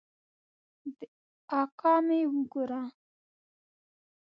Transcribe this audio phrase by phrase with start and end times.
[1.59, 2.83] اکا مې وګوره.